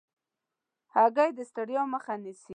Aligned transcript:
هګۍ 0.93 1.29
د 1.37 1.39
ستړیا 1.49 1.81
مخه 1.93 2.13
نیسي. 2.23 2.49